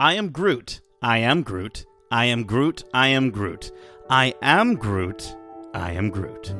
[0.00, 0.80] I am Groot.
[1.02, 1.84] I am Groot.
[2.08, 2.84] I am Groot.
[2.94, 3.72] I am Groot.
[4.08, 5.34] I am Groot.
[5.74, 6.54] I am Groot.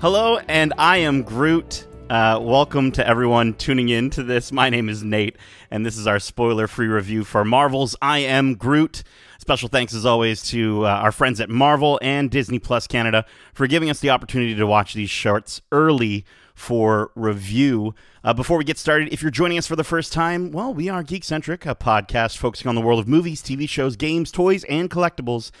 [0.00, 1.88] Hello, and I am Groot.
[2.08, 4.52] Uh, welcome to everyone tuning in to this.
[4.52, 5.36] My name is Nate,
[5.72, 9.02] and this is our spoiler free review for Marvel's I Am Groot.
[9.46, 13.24] Special thanks, as always, to uh, our friends at Marvel and Disney Plus Canada
[13.54, 16.24] for giving us the opportunity to watch these shorts early
[16.56, 17.94] for review.
[18.24, 20.88] Uh, before we get started, if you're joining us for the first time, well, we
[20.88, 24.90] are Geekcentric, a podcast focusing on the world of movies, TV shows, games, toys, and
[24.90, 25.52] collectibles,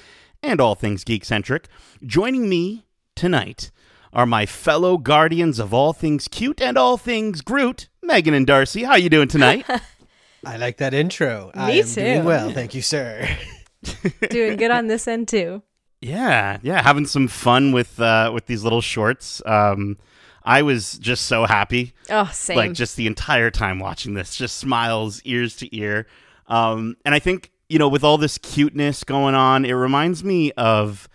[0.42, 1.66] and all things geekcentric.
[2.04, 3.70] Joining me tonight
[4.12, 8.82] are my fellow guardians of all things cute and all things Groot, Megan and Darcy.
[8.82, 9.64] How you doing tonight?
[10.44, 11.52] I like that intro.
[11.54, 11.94] Me I am too.
[12.00, 13.28] doing well, thank you, sir.
[14.30, 15.62] Doing good on this end too.
[16.00, 19.42] yeah, yeah, having some fun with uh, with these little shorts.
[19.46, 19.96] Um,
[20.44, 22.56] I was just so happy, Oh, same.
[22.56, 26.06] like just the entire time watching this, just smiles ears to ear.
[26.46, 30.52] Um, and I think you know, with all this cuteness going on, it reminds me
[30.52, 31.08] of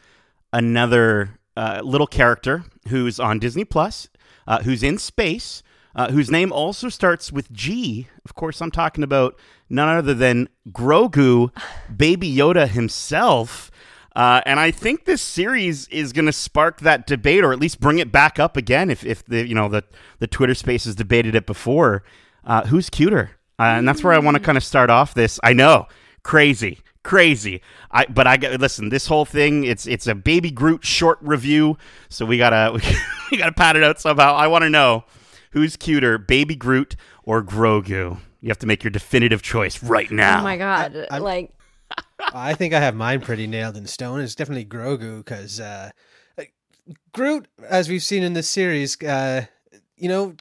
[0.51, 4.09] another uh, little character who's on Disney Plus,
[4.47, 5.63] uh, who's in space,
[5.95, 8.07] uh, whose name also starts with G.
[8.25, 9.37] Of course, I'm talking about
[9.69, 11.51] none other than Grogu,
[11.95, 13.71] Baby Yoda himself.
[14.15, 17.79] Uh, and I think this series is going to spark that debate, or at least
[17.79, 18.89] bring it back up again.
[18.89, 19.83] If, if the you know the
[20.19, 22.03] the Twitter Space has debated it before,
[22.43, 23.31] uh, who's cuter?
[23.57, 25.39] Uh, and that's where I want to kind of start off this.
[25.43, 25.87] I know,
[26.23, 27.61] crazy, crazy.
[27.89, 28.89] I but I listen.
[28.89, 31.77] This whole thing, it's it's a Baby Groot short review,
[32.09, 32.73] so we gotta
[33.31, 34.35] we gotta pad it out somehow.
[34.35, 35.05] I want to know
[35.51, 38.19] who's cuter, Baby Groot or Grogu.
[38.41, 40.39] You have to make your definitive choice right now.
[40.39, 41.07] oh my god.
[41.11, 41.51] I'm- like
[42.33, 44.21] I think I have mine pretty nailed in stone.
[44.21, 45.91] It's definitely Grogu because uh,
[47.13, 49.45] Groot, as we've seen in this series, uh,
[49.97, 50.35] you know,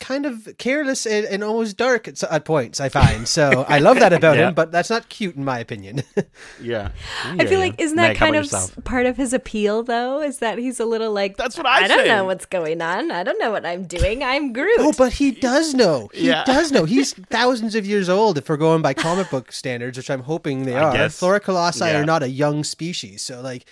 [0.00, 2.80] kind of careless and, and almost dark at, at points.
[2.80, 3.64] I find so.
[3.68, 4.48] I love that about Yeah.
[4.48, 6.02] him, but that's not cute in my opinion.
[6.60, 6.90] Yeah,
[7.24, 8.72] I feel like isn't that Meg, kind of yourself?
[8.84, 10.20] part of his appeal though?
[10.20, 13.10] Is that he's a little like That's what I I don't know what's going on.
[13.10, 14.22] I don't know what I'm doing.
[14.22, 14.76] I'm Groot.
[14.78, 16.08] oh, but he does know.
[16.14, 16.44] He Yeah.
[16.44, 16.84] does know.
[16.84, 20.64] He's thousands of years old if we're going by comic book standards, which I'm hoping
[20.64, 20.92] they I are.
[20.92, 21.18] guess.
[21.18, 22.00] Flora colossi Yeah.
[22.00, 23.64] are not a young species, so like.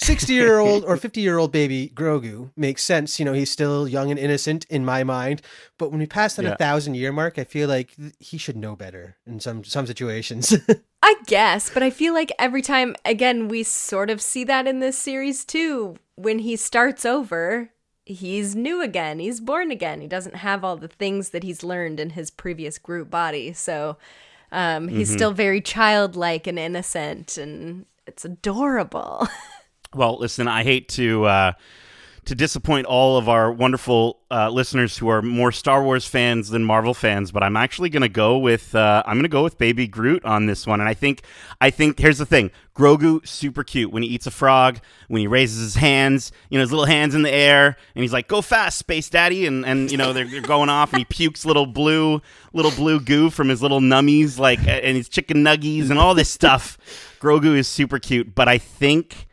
[0.00, 3.18] 60 year old or 50 year old baby Grogu makes sense.
[3.18, 5.42] You know, he's still young and innocent in my mind.
[5.78, 6.52] But when we pass that Yeah.
[6.52, 10.54] a thousand year mark, I feel like he should know better in some some situations.
[11.02, 14.80] I guess, but I feel like every time again we sort of see that in
[14.80, 15.96] this series too.
[16.16, 17.70] When he starts over,
[18.04, 19.18] he's new again.
[19.18, 20.00] He's born again.
[20.02, 23.52] He doesn't have all the things that he's learned in his previous Groot body.
[23.54, 23.96] So
[24.52, 25.16] um, he's Mm-hmm.
[25.16, 29.26] still very childlike and innocent and it's adorable.
[29.92, 31.52] Well, listen, I hate to uh,
[32.26, 36.62] to disappoint all of our wonderful uh, listeners who are more Star Wars fans than
[36.62, 39.58] Marvel fans, but I'm actually going to go with uh, I'm going to go with
[39.58, 40.78] Baby Groot on this one.
[40.78, 41.22] And I think
[41.60, 45.26] I think here's the thing: Grogu super cute when he eats a frog, when he
[45.26, 48.42] raises his hands, you know, his little hands in the air, and he's like, "Go
[48.42, 51.66] fast, Space Daddy!" And and you know they're, they're going off, and he pukes little
[51.66, 56.14] blue little blue goo from his little nummies, like and his chicken nuggies and all
[56.14, 56.78] this stuff.
[57.20, 59.26] Grogu is super cute, but I think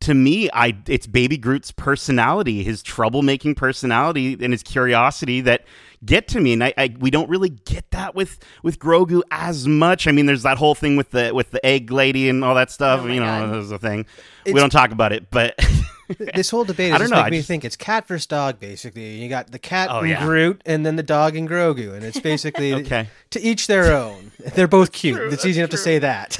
[0.00, 5.64] to me, I it's Baby Groot's personality, his troublemaking personality, and his curiosity that
[6.04, 6.52] get to me.
[6.52, 10.06] And I, I we don't really get that with with Grogu as much.
[10.06, 12.70] I mean, there's that whole thing with the with the egg lady and all that
[12.70, 13.00] stuff.
[13.02, 13.54] Oh you know, God.
[13.54, 14.04] there's a thing.
[14.44, 15.54] we don't talk about it, but
[16.34, 18.06] this whole debate I is don't just know, making I me just- think it's cat
[18.06, 19.22] versus dog, basically.
[19.22, 20.22] You got the cat Oh, and yeah.
[20.22, 23.08] Groot, and then the dog and Grogu, and it's basically Okay.
[23.30, 24.32] to each their own.
[24.54, 25.32] They're both cute.
[25.32, 26.38] it's easy enough to say that.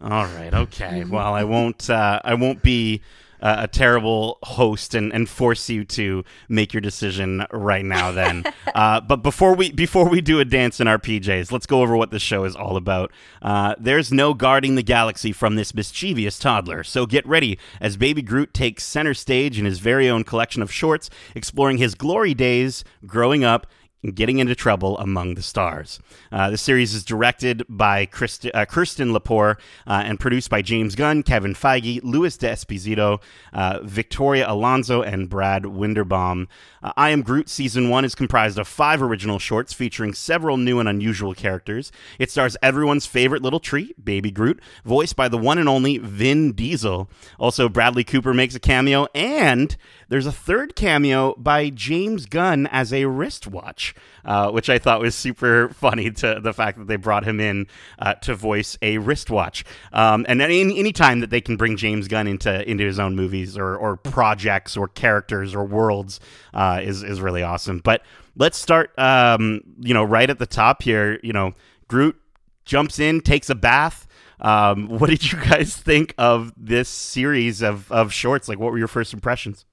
[0.00, 1.04] All right, okay.
[1.04, 1.88] Well, I won't.
[1.88, 3.00] Uh, I won't be
[3.40, 8.12] uh, a terrible host and, and force you to make your decision right now.
[8.12, 11.80] Then, uh, but before we before we do a dance in our PJs, let's go
[11.80, 13.10] over what this show is all about.
[13.40, 18.20] Uh, there's no guarding the galaxy from this mischievous toddler, so get ready as Baby
[18.20, 22.84] Groot takes center stage in his very own collection of shorts, exploring his glory days
[23.06, 23.66] growing up
[24.14, 26.00] getting into trouble among the stars.
[26.30, 29.56] Uh, the series is directed by Christ- uh, Kirsten Lepore
[29.86, 33.20] uh, and produced by James Gunn, Kevin Feige, Louis D'Esposito,
[33.52, 36.46] uh, Victoria Alonso, and Brad Winderbaum.
[36.82, 40.78] Uh, I Am Groot season one is comprised of five original shorts featuring several new
[40.78, 41.90] and unusual characters.
[42.18, 46.52] It stars everyone's favorite little treat, Baby Groot, voiced by the one and only Vin
[46.52, 47.08] Diesel.
[47.38, 49.76] Also, Bradley Cooper makes a cameo, and
[50.08, 53.94] there's a third cameo by James Gunn as a wristwatch.
[54.26, 56.10] uh, which I thought was super funny.
[56.10, 57.68] To the fact that they brought him in
[57.98, 62.08] uh, to voice a wristwatch, um, and any any time that they can bring James
[62.08, 66.20] Gunn into into his own movies or or projects or characters or worlds
[66.52, 67.78] uh, is is really awesome.
[67.78, 68.02] But
[68.36, 71.20] let's start, um, you know, right at the top here.
[71.22, 71.54] You know,
[71.88, 72.16] Groot
[72.64, 74.06] jumps in, takes a bath.
[74.40, 78.48] Um, what did you guys think of this series of, of shorts?
[78.48, 79.64] Like, what were your first impressions?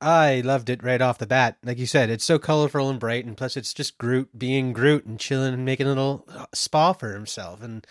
[0.00, 1.56] I loved it right off the bat.
[1.64, 5.04] Like you said, it's so colorful and bright, and plus it's just Groot being Groot
[5.04, 7.62] and chilling and making a little spa for himself.
[7.62, 7.86] And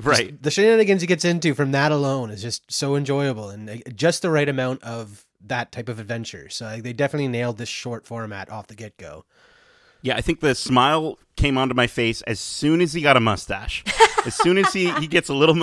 [0.00, 3.76] right, the shenanigans he gets into from that alone is just so enjoyable and uh,
[3.94, 6.48] just the right amount of that type of adventure.
[6.48, 9.24] So like, they definitely nailed this short format off the get go.
[10.02, 13.20] Yeah, I think the smile came onto my face as soon as he got a
[13.20, 13.82] mustache.
[14.26, 15.54] as soon as he, he gets a little,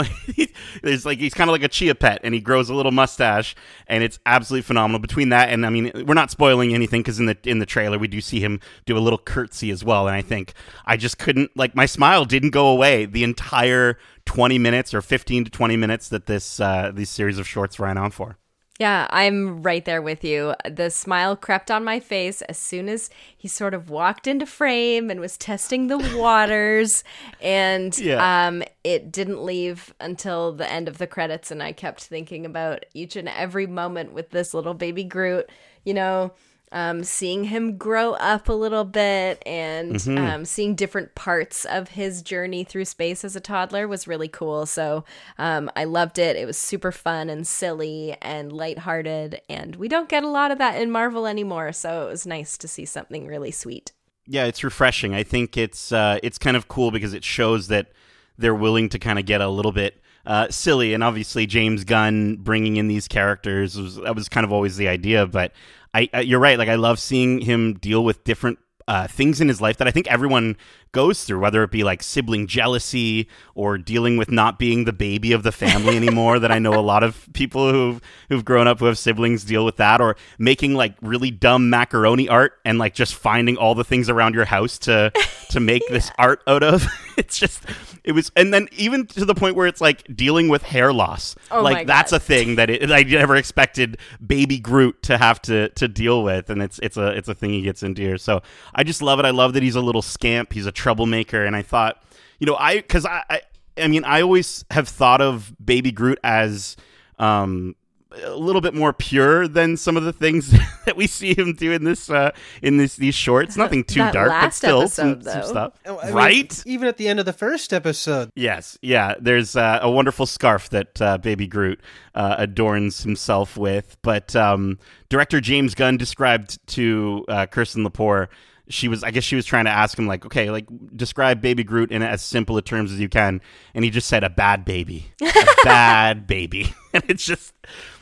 [0.81, 3.55] there's like he's kind of like a chia pet, and he grows a little mustache,
[3.87, 4.99] and it's absolutely phenomenal.
[4.99, 7.97] Between that and I mean, we're not spoiling anything because in the in the trailer
[7.97, 10.53] we do see him do a little curtsy as well, and I think
[10.85, 15.45] I just couldn't like my smile didn't go away the entire 20 minutes or 15
[15.45, 18.37] to 20 minutes that this uh, these series of shorts ran on for.
[18.81, 20.55] Yeah, I'm right there with you.
[20.67, 25.11] The smile crept on my face as soon as he sort of walked into frame
[25.11, 27.03] and was testing the waters.
[27.39, 28.47] and yeah.
[28.47, 31.51] um, it didn't leave until the end of the credits.
[31.51, 35.47] And I kept thinking about each and every moment with this little baby Groot.
[35.83, 36.31] You know,
[36.71, 40.17] um, seeing him grow up a little bit and mm-hmm.
[40.17, 44.65] um, seeing different parts of his journey through space as a toddler was really cool.
[44.65, 45.03] So
[45.37, 46.35] um, I loved it.
[46.35, 50.57] It was super fun and silly and lighthearted, and we don't get a lot of
[50.59, 51.73] that in Marvel anymore.
[51.73, 53.91] So it was nice to see something really sweet.
[54.27, 55.13] Yeah, it's refreshing.
[55.13, 57.87] I think it's uh, it's kind of cool because it shows that
[58.37, 62.37] they're willing to kind of get a little bit uh, silly, and obviously James Gunn
[62.37, 65.25] bringing in these characters was that was kind of always the idea.
[65.25, 65.53] But
[65.93, 66.57] I, I you're right.
[66.57, 69.91] Like I love seeing him deal with different uh, things in his life that I
[69.91, 70.57] think everyone
[70.91, 75.31] goes through, whether it be like sibling jealousy or dealing with not being the baby
[75.31, 76.39] of the family anymore.
[76.39, 79.65] that I know a lot of people who've who've grown up who have siblings deal
[79.65, 83.83] with that, or making like really dumb macaroni art and like just finding all the
[83.83, 85.11] things around your house to
[85.49, 85.93] to make yeah.
[85.93, 86.85] this art out of.
[87.17, 87.63] it's just
[88.03, 91.35] it was, and then even to the point where it's like dealing with hair loss.
[91.49, 95.69] Oh like that's a thing that it, I never expected baby Groot to have to
[95.69, 98.17] to deal with, and it's it's a it's a thing he gets into here.
[98.17, 98.41] So
[98.73, 99.25] I just love it.
[99.25, 100.53] I love that he's a little scamp.
[100.53, 102.03] He's a troublemaker, and I thought,
[102.39, 103.41] you know, I because I, I,
[103.77, 106.75] I mean, I always have thought of Baby Groot as
[107.19, 107.75] um,
[108.23, 110.51] a little bit more pure than some of the things
[110.85, 112.31] that we see him do in this uh,
[112.61, 113.57] in this these shorts.
[113.61, 115.73] Nothing too dark, but still episode, some, some, stuff.
[115.85, 116.65] Oh, I right?
[116.65, 118.31] Mean, even at the end of the first episode.
[118.35, 119.15] Yes, yeah.
[119.19, 121.81] There's uh, a wonderful scarf that uh, Baby Groot
[122.15, 123.97] uh, adorns himself with.
[124.01, 124.79] But um,
[125.09, 128.27] director James Gunn described to uh, Kirsten Lepore
[128.71, 130.65] she was I guess she was trying to ask him like, okay, like
[130.95, 133.41] describe baby Groot in as simple a terms as you can,
[133.73, 137.53] and he just said a bad baby, a bad baby, and it's just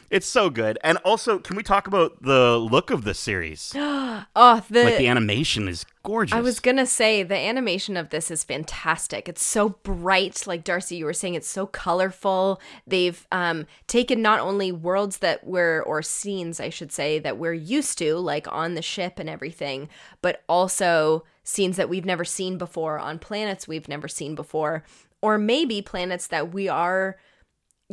[0.09, 0.77] it's so good.
[0.83, 3.73] And also, can we talk about the look of the series?
[3.75, 6.35] oh, the like the animation is gorgeous.
[6.35, 9.29] I was gonna say the animation of this is fantastic.
[9.29, 12.59] It's so bright, like Darcy, you were saying, it's so colorful.
[12.87, 17.53] They've um, taken not only worlds that we're or scenes, I should say, that we're
[17.53, 19.89] used to, like on the ship and everything,
[20.21, 24.83] but also scenes that we've never seen before on planets we've never seen before,
[25.21, 27.17] or maybe planets that we are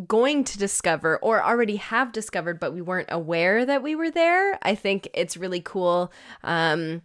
[0.06, 4.58] going to discover or already have discovered, but we weren't aware that we were there.
[4.62, 6.12] I think it's really cool.
[6.44, 7.03] Um,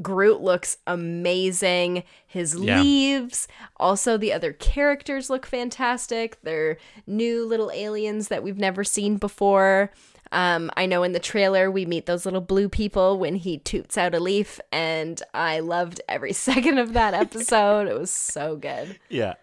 [0.00, 2.04] Groot looks amazing.
[2.26, 2.80] His yeah.
[2.80, 6.38] leaves, also the other characters look fantastic.
[6.42, 9.90] They're new little aliens that we've never seen before.
[10.30, 13.96] Um, I know in the trailer we meet those little blue people when he toots
[13.96, 17.88] out a leaf, and I loved every second of that episode.
[17.88, 18.98] it was so good.
[19.08, 19.34] Yeah,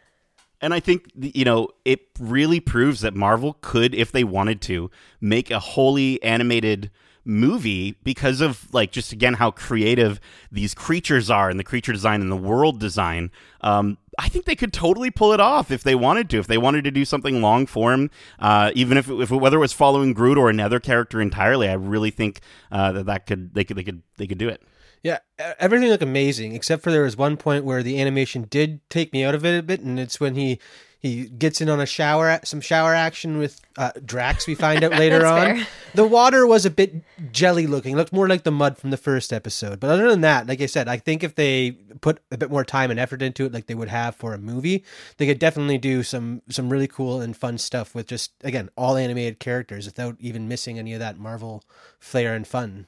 [0.61, 4.89] and I think you know it really proves that Marvel could, if they wanted to,
[5.21, 6.91] make a wholly animated
[7.25, 10.19] movie because of like just again how creative
[10.51, 13.31] these creatures are and the creature design and the world design.
[13.61, 16.37] Um, I think they could totally pull it off if they wanted to.
[16.37, 19.73] If they wanted to do something long form, uh, even if, if whether it was
[19.73, 22.39] following Groot or another character entirely, I really think
[22.71, 24.61] uh, that that could they could they could they could do it.
[25.05, 25.19] Yeah,
[25.59, 29.23] everything looked amazing except for there was one point where the animation did take me
[29.23, 30.59] out of it a bit, and it's when he
[30.97, 34.47] he gets in on a shower, some shower action with uh, Drax.
[34.47, 35.57] We find out later on.
[35.57, 35.67] Fair.
[35.93, 38.97] The water was a bit jelly looking, it looked more like the mud from the
[38.97, 39.79] first episode.
[39.79, 42.65] But other than that, like I said, I think if they put a bit more
[42.65, 44.83] time and effort into it, like they would have for a movie,
[45.17, 48.97] they could definitely do some some really cool and fun stuff with just again all
[48.97, 51.63] animated characters without even missing any of that Marvel
[51.99, 52.87] flair and fun.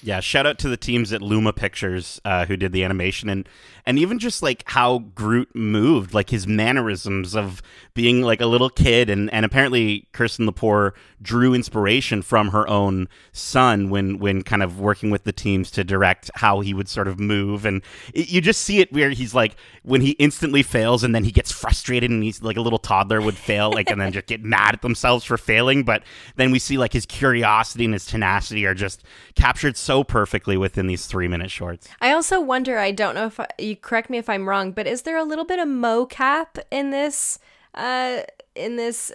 [0.00, 3.48] Yeah, shout out to the teams at Luma Pictures uh, who did the animation and
[3.84, 7.62] and even just like how Groot moved, like his mannerisms of
[7.94, 13.08] being like a little kid and and apparently Kirsten Lepore drew inspiration from her own
[13.32, 17.08] son when when kind of working with the teams to direct how he would sort
[17.08, 17.64] of move.
[17.64, 21.24] And it, you just see it where he's like when he instantly fails and then
[21.24, 24.26] he gets frustrated and he's like a little toddler would fail like and then just
[24.26, 26.04] get mad at themselves for failing, but
[26.36, 29.02] then we see like his curiosity and his tenacity are just
[29.34, 31.88] captured so perfectly within these three minute shorts.
[32.00, 34.86] I also wonder, I don't know if I, you correct me if I'm wrong, but
[34.86, 37.38] is there a little bit of mocap in this
[37.74, 38.20] uh
[38.54, 39.12] in this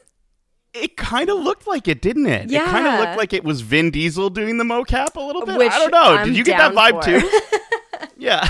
[0.73, 2.49] It kind of looked like it, didn't it?
[2.49, 2.63] Yeah.
[2.63, 5.57] It kind of looked like it was Vin Diesel doing the mocap a little bit.
[5.57, 6.15] Which I don't know.
[6.17, 7.19] I'm Did you get that vibe for.
[7.19, 8.07] too?
[8.17, 8.47] yeah.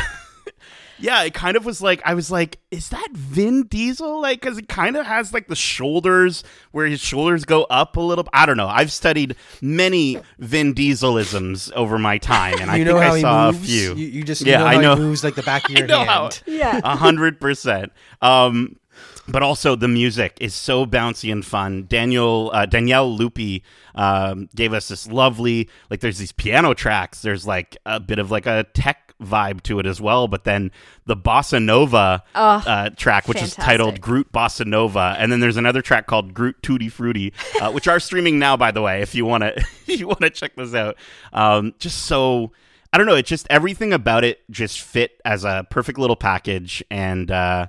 [0.99, 4.21] Yeah, it kind of was like I was like, is that Vin Diesel?
[4.21, 8.01] Like, because it kind of has like the shoulders where his shoulders go up a
[8.01, 8.25] little.
[8.33, 8.67] I don't know.
[8.67, 13.51] I've studied many Vin Dieselisms over my time, and I you think how I saw
[13.51, 13.63] moves.
[13.63, 13.95] a few.
[13.95, 14.95] You, you just Yeah, you know I how know.
[14.95, 16.09] he moves like the back of I your know hand.
[16.09, 16.29] how.
[16.51, 16.81] Yeah.
[16.83, 17.91] A hundred percent.
[18.21, 18.77] Um,
[19.27, 21.85] but also the music is so bouncy and fun.
[21.87, 23.61] Daniel uh, Daniele Luppi
[23.95, 25.99] um, gave us this lovely like.
[26.01, 27.21] There's these piano tracks.
[27.21, 30.27] There's like a bit of like a tech vibe to it as well.
[30.27, 30.71] But then
[31.05, 35.57] the bossa nova Oh, uh, track, which is titled Groot Bossa Nova, and then there's
[35.57, 39.01] another track called Groot Tutti Frutti, uh, which are streaming now, by the way.
[39.01, 40.97] If you want to, you want to check this out.
[41.31, 42.51] Um, just so
[42.91, 46.83] I don't know, it just everything about it just fit as a perfect little package,
[46.91, 47.67] and uh,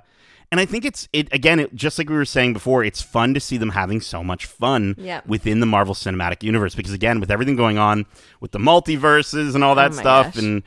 [0.51, 3.33] and I think it's it again, it, just like we were saying before, it's fun
[3.33, 5.21] to see them having so much fun Yeah.
[5.25, 8.05] within the Marvel Cinematic Universe because again, with everything going on
[8.39, 10.43] with the multiverses and all that Oh stuff, gosh.
[10.43, 10.63] and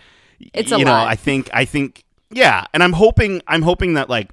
[0.54, 1.08] It's a you know, lot.
[1.08, 4.30] I think I think yeah, and I'm hoping I'm hoping that like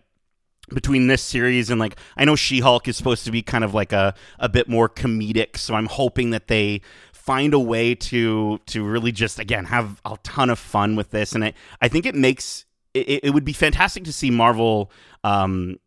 [0.74, 3.94] between this series and like I know She-Hulk is supposed to be kind of like
[3.94, 6.82] a a bit more comedic, so I'm hoping that they
[7.14, 11.34] find a way to to really just again have a ton of fun with this
[11.34, 12.65] and I I think it makes
[12.96, 14.92] it, it would be fantastic to see Marvel
[15.24, 15.78] um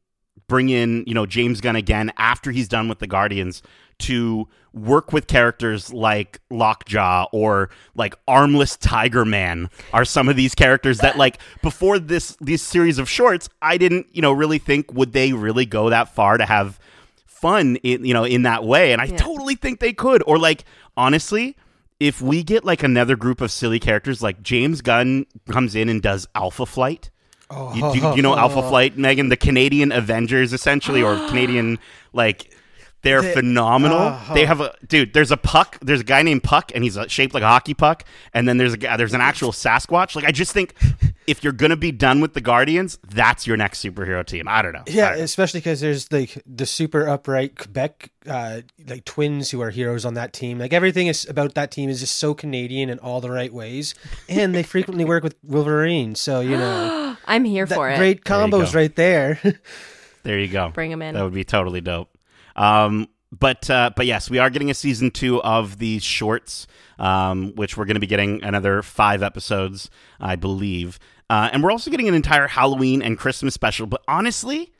[0.48, 3.62] bring in, you know, James Gunn again after he's done with the Guardians
[3.98, 10.54] to work with characters like Lockjaw or like Armless Tiger Man are some of these
[10.54, 14.92] characters that like before this this series of shorts, I didn't, you know, really think
[14.94, 16.78] would they really go that far to have
[17.26, 19.16] fun in you know in that way and I Yeah.
[19.16, 20.64] totally think they could or like
[20.96, 21.56] honestly
[22.00, 26.02] if we get like another group of silly characters like James Gunn comes in and
[26.02, 27.10] does Alpha Flight
[27.50, 31.78] Oh, you, do, you know Alpha Flight, Megan, the Canadian Avengers, essentially, or Canadian
[32.12, 32.54] like.
[33.02, 33.98] They're They- phenomenal.
[34.00, 34.34] Oh.
[34.34, 35.12] They have a dude.
[35.12, 35.78] There's a puck.
[35.80, 38.04] There's a guy named Puck, and he's uh, shaped like a hockey puck.
[38.34, 38.96] And then there's a guy.
[38.96, 40.16] There's an actual Sasquatch.
[40.16, 40.74] Like I just think,
[41.28, 44.48] if you're gonna be done with the Guardians, that's your next superhero team.
[44.48, 44.82] I don't know.
[44.88, 45.24] Yeah, don't know.
[45.24, 50.14] especially because there's like the super upright Quebec uh, like twins who are heroes on
[50.14, 50.58] that team.
[50.58, 53.94] Like everything is about that team is just so Canadian in all the right ways,
[54.28, 56.16] and they frequently work with Wolverine.
[56.16, 57.96] So you know I'm here for it.
[57.96, 58.78] great combos go.
[58.80, 59.40] right there.
[60.24, 60.70] there you go.
[60.70, 61.14] Bring them in.
[61.14, 62.10] That would be totally dope.
[62.58, 66.66] Um, but uh, but yes, we are getting a season two of these shorts,
[66.98, 69.88] um, which we're going to be getting another five episodes,
[70.20, 70.98] I believe,
[71.30, 73.86] uh, and we're also getting an entire Halloween and Christmas special.
[73.86, 74.72] But honestly.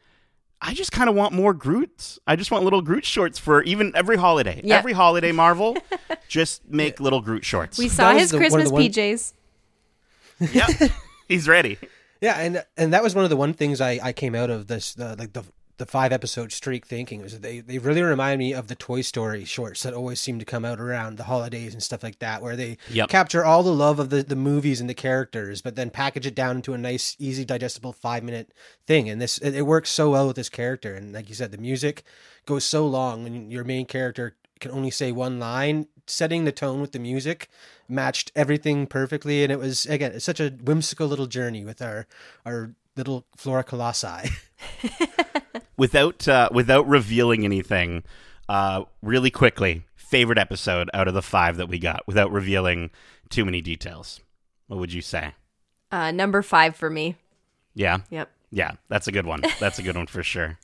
[0.61, 2.19] I just kind of want more Groots.
[2.27, 4.61] I just want little Groot shorts for even every holiday.
[4.65, 4.77] Yep.
[4.81, 5.77] Every holiday, Marvel,
[6.29, 7.79] just make little Groot shorts.
[7.79, 9.33] We saw his the- Christmas the one- PJs.
[10.53, 10.69] yep,
[11.29, 11.79] he's ready.
[12.21, 14.67] Yeah, and and that was one of the one things I, I came out of
[14.67, 15.45] this uh, like the
[15.79, 19.45] the five episode streak thinking was they they really remind me of the Toy Story
[19.45, 22.57] shorts that always seem to come out around the holidays and stuff like that, where
[22.57, 23.09] they Yep.
[23.09, 26.35] capture all the love of the, the movies and the characters, but then package it
[26.35, 28.53] down into a nice, easy, digestible five minute
[28.87, 29.09] thing.
[29.09, 31.59] And this it, it works so well with this character, and like you said, the
[31.59, 32.03] music
[32.45, 35.87] goes so long, and your main character can only say one line.
[36.07, 37.49] Setting the tone with the music
[37.87, 42.07] matched everything perfectly, and it was again it's such a whimsical little journey with our
[42.47, 44.31] our little Flora Colossi.
[45.79, 48.03] without uh, without revealing anything,
[48.49, 52.91] uh, really quickly, favorite episode out of the five that we got, without revealing
[53.31, 54.21] too many details.
[54.67, 55.33] What would you say?
[55.91, 57.17] Uh, number five for me.
[57.75, 58.31] Yeah, Yep.
[58.51, 59.41] yeah, that's a good one.
[59.61, 60.59] That's a good one for sure.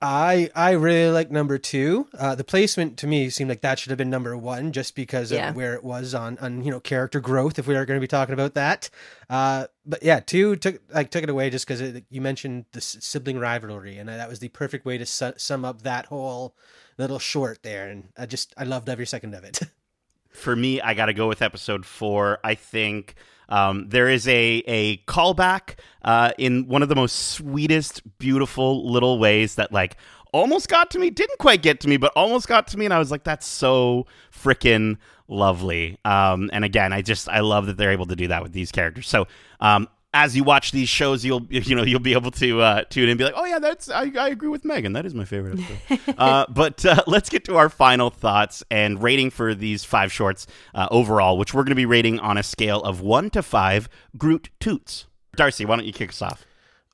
[0.00, 2.06] I I really like number two.
[2.16, 5.32] Uh, the placement to me seemed like that should have been number one, just because
[5.32, 5.50] Yeah.
[5.50, 7.58] of where it was on on you know character growth.
[7.58, 8.90] If we are going to be talking about that,
[9.28, 13.38] uh, but yeah, two took like took it away just because you mentioned the sibling
[13.40, 16.54] rivalry, and that was the perfect way to su- sum up that whole
[16.96, 17.88] little short there.
[17.88, 19.60] And I just I loved every second of it.
[20.30, 22.38] For me, I got to go with episode four.
[22.44, 23.16] I think
[23.48, 29.18] um, there is a a callback uh, in one of the most sweetest, beautiful little
[29.18, 29.96] ways that like
[30.32, 31.10] almost got to me.
[31.10, 32.84] Didn't quite get to me, but almost got to me.
[32.84, 35.98] And I was like, that's so freaking lovely.
[36.04, 38.72] Um, and again, I just I love that they're able to do that with these
[38.72, 39.08] characters.
[39.08, 39.26] So
[39.60, 43.04] um, as you watch these shows, you'll you know you'll be able to uh, tune
[43.04, 44.92] in and be like, oh yeah, that's I, I agree with Megan.
[44.94, 46.14] That is my favorite episode.
[46.18, 50.46] uh, but uh, let's get to our final thoughts and rating for these five shorts
[50.74, 53.88] uh, overall, which we're going to be rating on a scale of one to five.
[54.16, 55.06] Groot toots.
[55.36, 56.46] Darcy, why don't you kick us off?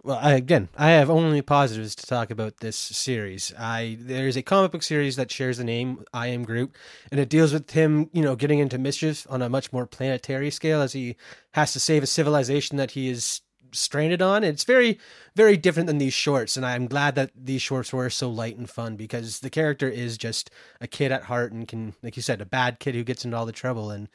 [0.05, 3.55] Well, I, again, I have only positives to talk about this series.
[3.59, 6.77] I there's a comic book series that shares the name I Am Groot,
[7.11, 10.51] and it deals with him, you know, getting into mischief on a much more planetary
[10.51, 11.17] scale as he
[11.53, 13.41] has to save a civilization that he is
[13.73, 14.45] stranded on.
[14.45, 14.99] It's very,
[15.37, 18.69] very different than these shorts, and I'm glad that these shorts were so light and
[18.69, 20.51] fun because the character is just
[20.83, 23.39] a kid at heart and can, like you said, a bad kid who gets into
[23.39, 24.11] all the trouble, and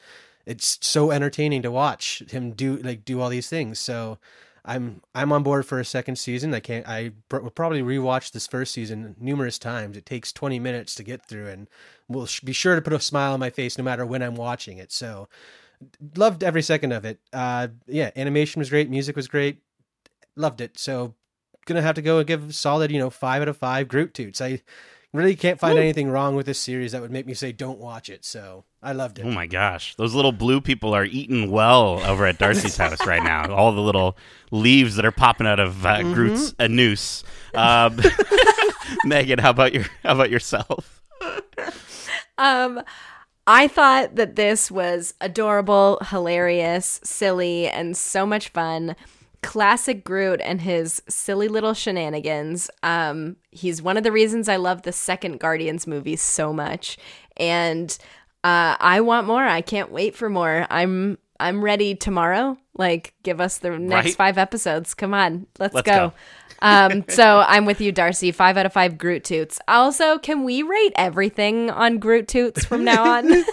[0.46, 3.80] it's so entertaining to watch him do like do all these things.
[3.80, 4.18] So
[4.64, 6.52] I'm I'm on board for a second season.
[6.54, 6.86] I can't.
[6.88, 9.96] I will probably rewatch this first season numerous times.
[9.96, 11.68] It takes 20 minutes to get through, and
[12.08, 14.78] will be sure to put a smile on my face no matter when I'm watching
[14.78, 14.92] it.
[14.92, 15.28] So,
[16.16, 17.20] loved every second of it.
[17.32, 19.62] Uh, yeah, animation was great, music was great,
[20.36, 20.78] loved it.
[20.78, 21.14] So,
[21.66, 24.40] gonna have to go and give solid, you know, five out of five Groot toots.
[24.40, 24.62] I
[25.12, 25.80] really can't find Woo.
[25.80, 28.24] anything wrong with this series that would make me say don't watch it.
[28.24, 29.26] So I loved it.
[29.26, 33.22] Oh my gosh, those little blue people are eating well over at Darcy's house right
[33.22, 33.52] now.
[33.52, 34.16] All the little
[34.50, 36.12] leaves that are popping out of uh, mm-hmm.
[36.12, 37.24] Groot's a noose.
[37.54, 38.00] Um,
[39.04, 41.02] Megan, how about your how about yourself?
[42.38, 42.80] Um.
[43.46, 48.94] I thought that this was adorable, hilarious, silly, and so much fun
[49.42, 52.70] classic Groot and his silly little shenanigans.
[52.82, 56.98] Um, he's one of the reasons I love the second Guardians movie so much,
[57.36, 57.96] and
[58.44, 59.44] uh, I want more.
[59.44, 60.66] I can't wait for more.
[60.70, 62.58] I'm I'm ready tomorrow.
[62.76, 64.16] Like, give us the next right?
[64.16, 64.94] five episodes.
[64.94, 66.08] Come on, let's, let's go.
[66.08, 66.12] go.
[66.62, 68.32] um, so I'm with you, Darcy.
[68.32, 69.58] Five out of five Groot toots.
[69.66, 73.30] Also, can we rate everything on Groot toots from now on?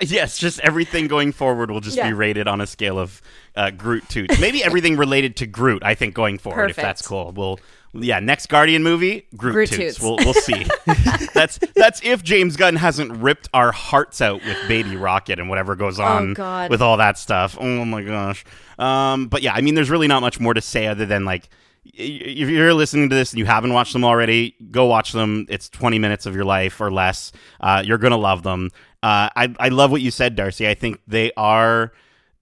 [0.00, 2.08] yes, just everything going forward will just yeah.
[2.08, 3.22] be rated on a scale of
[3.54, 4.38] uh, Groot toots.
[4.40, 5.82] Maybe everything related to Groot.
[5.82, 6.78] I think going forward, Perfect.
[6.78, 7.58] if that's cool, we'll
[7.92, 9.96] yeah next Guardian movie Groot, Groot toots.
[9.96, 10.00] toots.
[10.00, 10.66] We'll we'll see.
[11.34, 15.76] that's that's if James Gunn hasn't ripped our hearts out with Baby Rocket and whatever
[15.76, 17.56] goes oh, on oh, with all that stuff.
[17.58, 18.44] Oh my gosh.
[18.78, 21.48] Um, but yeah, I mean, there's really not much more to say other than like
[21.94, 25.46] if you're listening to this and you haven't watched them already, go watch them.
[25.48, 27.32] It's 20 minutes of your life or less.
[27.60, 28.70] Uh, you're gonna love them.
[29.02, 30.68] Uh, I I love what you said, Darcy.
[30.68, 31.92] I think they are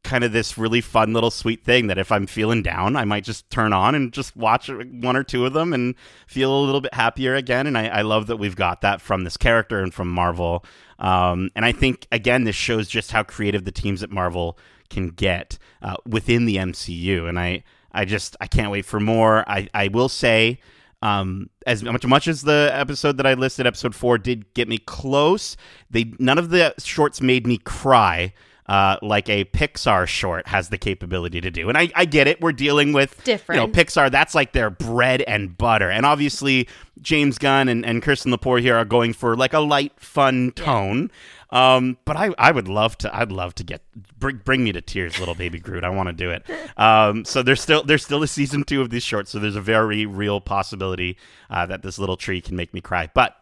[0.05, 3.25] kind of this really fun little sweet thing that if I'm feeling down, I might
[3.25, 5.95] just turn on and just watch one or two of them and
[6.27, 7.67] feel a little bit happier again.
[7.67, 10.65] And I, I love that we've got that from this character and from Marvel.
[10.99, 14.59] Um, and I think, again, this shows just how creative the teams at Marvel
[14.91, 17.27] can get uh, within the MCU.
[17.27, 19.49] And I, I just, I can't wait for more.
[19.49, 20.61] I, I will say,
[21.01, 24.79] um, as much, much as the episode that I listed, episode four, did get me
[24.79, 25.57] close,
[25.91, 28.33] they none of the shorts made me cry
[28.67, 31.69] uh, like a Pixar short has the capability to do.
[31.69, 32.41] And I, I get it.
[32.41, 33.61] We're dealing with different.
[33.61, 34.11] You know, Pixar.
[34.11, 35.91] That's like their bread and butter.
[35.91, 36.69] And obviously,
[37.01, 41.11] James Gunn and, and Kirsten Lepore here are going for like a light, fun tone.
[41.55, 43.17] Um, but I, I would love to.
[43.17, 43.81] I'd love to get
[44.19, 45.85] bring, bring me to tears, little baby Groot.
[45.85, 46.45] I want to do it.
[46.77, 49.31] Um, so there's still there's still a season two of these shorts.
[49.31, 51.17] So there's a very real possibility
[51.49, 53.09] uh, that this little tree can make me cry.
[53.15, 53.37] But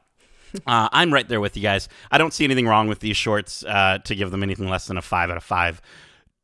[0.66, 1.88] uh, I'm right there with you guys.
[2.10, 4.98] I don't see anything wrong with these shorts uh, to give them anything less than
[4.98, 5.80] a five out of five.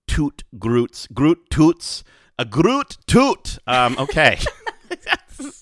[0.06, 2.02] Toot Groots, Groot toots,
[2.38, 3.58] a Groot toot.
[3.66, 4.38] Um, okay.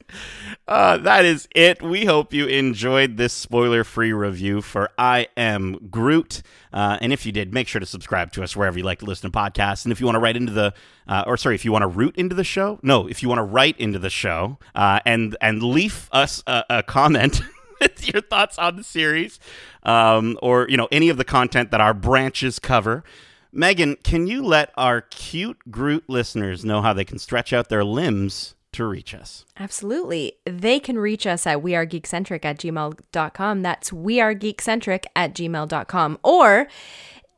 [0.69, 1.83] uh, that is it.
[1.83, 6.43] We hope you enjoyed this spoiler free review for I Am Groot.
[6.73, 9.05] Uh, and if you did, make sure to subscribe to us wherever you like to
[9.05, 9.85] listen to podcasts.
[9.85, 10.75] And if you want to write into the,
[11.09, 13.39] uh, or sorry, if you want to root into the show, no, if you want
[13.39, 17.41] to write into the show uh, and and leave us a, a comment.
[17.81, 19.39] with your thoughts on the series
[19.83, 23.05] um, or you know any of the content that our branches cover
[23.53, 27.85] megan can you let our cute groot listeners know how they can stretch out their
[27.85, 35.05] limbs to reach us absolutely they can reach us at wearegeekcentric at gmail.com that's wearegeekcentric
[35.15, 36.69] at gmail.com or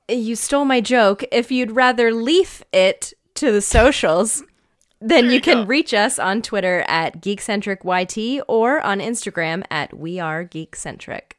[0.08, 4.42] you stole my joke if you'd rather leaf it to the socials
[5.00, 10.18] then you, you can reach us on Twitter at GeekcentricYT or on Instagram at We
[10.18, 11.32] Are Geekcentric.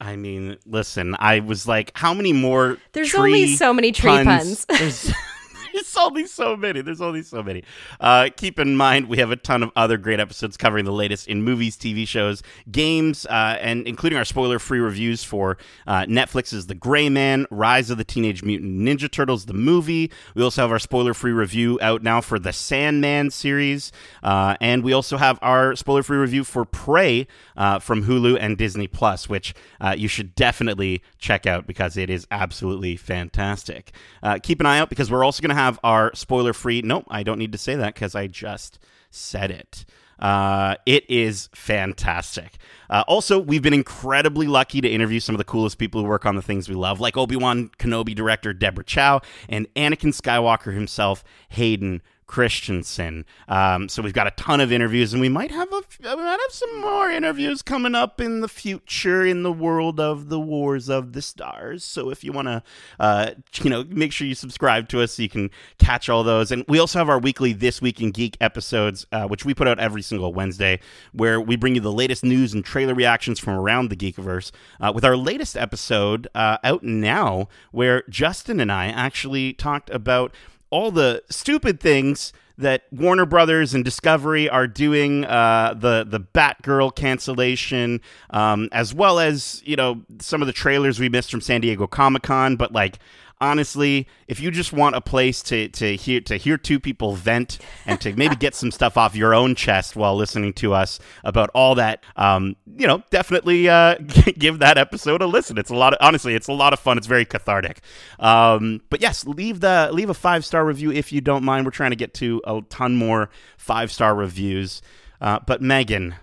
[0.00, 4.64] I mean, listen, I was like, how many more There's only so many tree puns.
[4.64, 5.12] puns.
[5.82, 6.82] there's, only so many.
[6.82, 7.64] There's only so many.
[7.98, 11.26] Uh, keep in mind, we have a ton of other great episodes covering the latest
[11.26, 15.58] in movies, TV shows, games, uh, and including our spoiler-free reviews for
[15.88, 20.12] uh, Netflix's The Gray Man, Rise of the Teenage Mutant Ninja Turtles, the movie.
[20.36, 23.90] We also have our spoiler-free review out now for the Sandman series,
[24.22, 27.26] uh, and we also have our spoiler-free review for Prey
[27.56, 32.10] uh, from Hulu and Disney Plus, which uh, you should definitely check out because it
[32.10, 33.92] is absolutely fantastic.
[34.22, 36.82] Uh, keep an eye out because we're also going to have our spoiler free.
[36.82, 38.78] Nope, I don't need to say that because I just
[39.10, 39.84] said it.
[40.18, 42.56] Uh, it is fantastic.
[42.88, 46.24] Uh, also, we've been incredibly lucky to interview some of the coolest people who work
[46.24, 50.72] on the things we love, like Obi Wan Kenobi director Deborah Chow and Anakin Skywalker
[50.72, 53.24] himself, Hayden Christensen.
[53.48, 56.40] Um, so we've got a ton of interviews, and we might have a, we might
[56.40, 60.88] have some more interviews coming up in the future in the world of the Wars
[60.88, 61.84] of the Stars.
[61.84, 62.62] So if you want to,
[62.98, 63.30] uh,
[63.62, 66.50] you know, make sure you subscribe to us so you can catch all those.
[66.50, 69.68] And we also have our weekly This Week in Geek episodes, uh, which we put
[69.68, 70.80] out every single Wednesday,
[71.12, 74.50] where we bring you the latest news and trailer reactions from around the Geekiverse.
[74.80, 80.34] Uh, with our latest episode uh, out now, where Justin and I actually talked about
[80.74, 86.96] all the stupid things that Warner Brothers and Discovery are doing, uh, the the Batgirl
[86.96, 91.60] cancellation, um, as well as you know some of the trailers we missed from San
[91.60, 92.56] Diego Comic Con.
[92.56, 92.98] But like
[93.40, 97.58] honestly, if you just want a place to to hear to hear two people vent
[97.86, 101.50] and to maybe get some stuff off your own chest while listening to us about
[101.54, 103.96] all that, um, you know, definitely uh,
[104.38, 105.58] give that episode a listen.
[105.58, 106.98] It's a lot of honestly, it's a lot of fun.
[106.98, 107.80] It's very cathartic.
[108.18, 111.66] Um, but yes, leave the leave a five star review if you don't mind.
[111.66, 114.82] We're trying to get to a ton more five star reviews.
[115.20, 116.16] Uh, but Megan,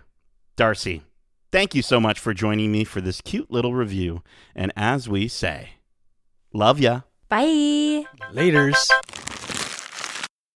[0.56, 1.02] Darcy,
[1.52, 4.22] thank you so much for joining me for this cute little review.
[4.56, 5.72] And as we say,
[6.54, 7.02] love ya.
[7.30, 8.06] Bye.
[8.34, 8.92] Laters.